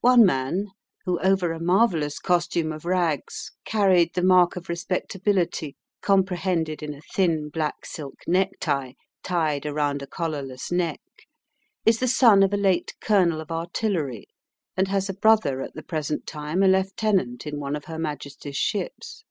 [0.00, 0.66] One man,
[1.04, 7.00] who over a marvellous costume of rags carried the mark of respectability comprehended in a
[7.14, 11.00] thin black silk necktie tied around a collarless neck,
[11.86, 14.26] is the son of a late colonel of artillery,
[14.76, 18.56] and has a brother at the present time a lieutenant in one of her Majesty's
[18.56, 19.22] ships.